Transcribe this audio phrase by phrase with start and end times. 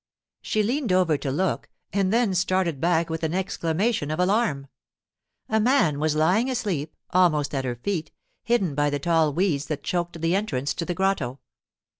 [0.41, 4.65] She leaned over to look, and then started back with an exclamation of alarm.
[5.47, 8.09] A man was lying asleep, almost at her feet,
[8.41, 11.39] hidden by the tall weeds that choked the entrance to the grotto.